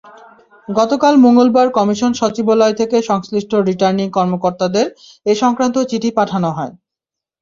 [0.69, 4.85] গতকাল মঙ্গলবার কমিশন সচিবালয় থেকে সংশ্লিষ্ট রিটার্নিং কর্মকর্তাদের
[5.25, 6.73] এ-সংক্রান্ত চিঠি পাঠানো হয়।